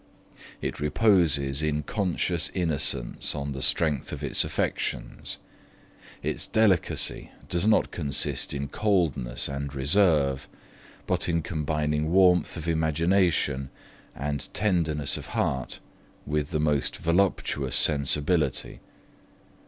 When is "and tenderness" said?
14.15-15.17